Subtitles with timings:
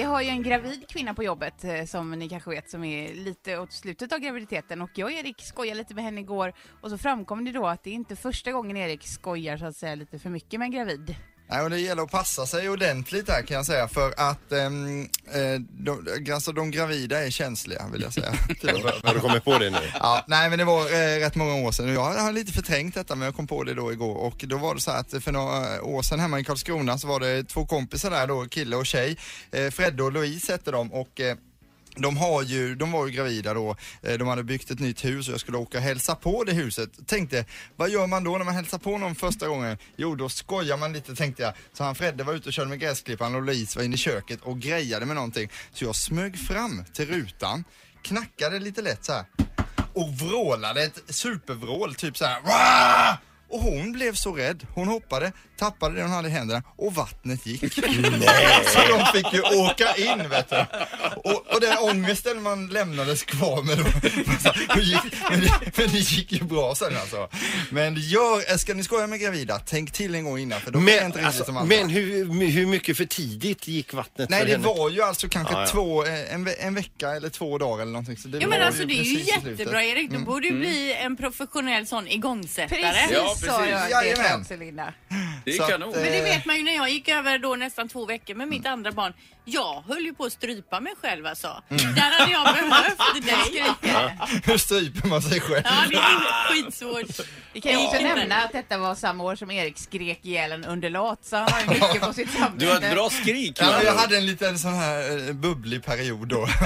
[0.00, 3.14] Vi har ju en gravid kvinna på jobbet eh, som ni kanske vet som är
[3.14, 6.90] lite åt slutet av graviditeten och jag och Erik skojade lite med henne igår och
[6.90, 9.94] så framkom det då att det är inte första gången Erik skojar så att säga
[9.94, 11.16] lite för mycket med en gravid.
[11.50, 15.02] Nej, och det gäller att passa sig ordentligt här kan jag säga för att ehm,
[15.32, 18.30] eh, de, alltså, de gravida är känsliga vill jag säga.
[19.02, 19.78] Har du kommit på det nu?
[20.00, 21.94] Ja, nej men det var eh, rätt många år sedan.
[21.94, 24.74] Jag har lite förträngt detta men jag kom på det då igår och då var
[24.74, 27.66] det så här att för några år sedan hemma i Karlskrona så var det två
[27.66, 29.18] kompisar där då, kille och tjej.
[29.52, 31.36] Eh, Fredde och Louise hette de och eh,
[31.96, 35.28] de, har ju, de var ju gravida då, eh, de hade byggt ett nytt hus
[35.28, 37.06] och jag skulle åka och hälsa på det huset.
[37.06, 37.44] Tänkte,
[37.76, 39.78] vad gör man då när man hälsar på någon första gången?
[39.96, 41.52] Jo, då skojar man lite tänkte jag.
[41.72, 44.40] Så han Fredde var ute och körde med gräsklipparen och Louise var inne i köket
[44.42, 45.50] och grejade med någonting.
[45.72, 47.64] Så jag smög fram till rutan,
[48.02, 49.24] knackade lite lätt så här
[49.94, 52.40] och vrålade ett supervrål, typ så här.
[52.40, 54.66] "Wah!" Och hon blev så rädd.
[54.74, 57.74] Hon hoppade, tappade det hon hade i händerna och vattnet gick.
[57.74, 60.56] så de fick ju åka in vet du.
[61.16, 63.84] Och, och den ångesten man lämnades kvar med då.
[65.30, 67.28] Men, det, men det gick ju bra sen alltså.
[67.70, 70.82] Men gör, ska ni skoja med gravida, tänk till en gång innan för de är
[70.96, 71.76] Men, inte riktigt alltså, som andra.
[71.76, 74.64] men hur, hur mycket för tidigt gick vattnet Nej för det henne?
[74.66, 75.66] var ju alltså kanske Ja, ja.
[75.66, 78.16] två, eh, en, en vecka eller två dagar eller någonting.
[78.16, 80.10] Så det Ja men alltså det är ju jättebra Erik.
[80.10, 80.24] Du Mm.
[80.26, 82.68] borde ju bli en professionell sån igångsättare.
[82.92, 83.70] Precis Ja, så precis.
[83.72, 84.40] jag det Jajamän.
[84.40, 84.92] också Linda.
[85.44, 85.94] Det Så är att, kanon.
[85.94, 88.48] eh, Men det vet man ju när jag gick över då nästan två veckor med
[88.48, 89.12] mitt andra barn.
[89.44, 91.62] Jag höll ju på att strypa mig själv alltså.
[91.70, 91.94] Mm.
[91.94, 93.64] Där hade jag behövt dig.
[94.44, 95.62] Hur stryper man sig själv?
[95.64, 97.26] Ja, det är skitsvårt.
[97.52, 100.64] Vi kan ju också nämna att detta var samma år som Erik skrek ihjäl en
[100.64, 102.54] underlat så han har ju mycket på sitt samvete.
[102.64, 103.58] Du har ett bra skrik.
[103.60, 106.46] Ja, men jag hade en liten sån här eh, bubblig period då.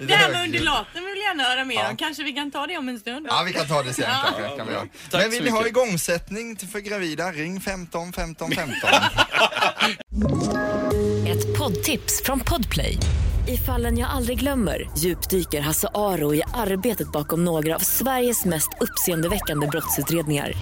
[0.00, 1.90] Det här med jag gärna höra mer Ja.
[1.90, 1.96] om.
[1.96, 3.26] Kanske vi kan ta det om en stund.
[3.30, 4.16] Ja, vi kan ta det sen Ja.
[4.24, 4.56] kanske.
[4.56, 4.84] Kan vi göra.
[5.10, 5.76] Tack Men vill ni ha mycket.
[5.76, 8.90] igångsättning till- för gravida, ring 15 15 15.
[11.26, 12.98] Ett poddtips från Podplay.
[13.48, 18.68] I fallen jag aldrig glömmer djupdyker Hasse Aro i arbetet bakom några av Sveriges mest
[18.80, 20.52] uppseendeväckande brottsutredningar.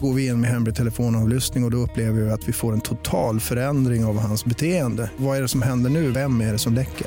[0.00, 2.80] Går vi in med hemlig telefonavlyssning och, och då upplever vi att vi får en
[2.80, 5.10] total förändring av hans beteende.
[5.16, 6.10] Vad är det som händer nu?
[6.10, 7.06] Vem är det som läcker?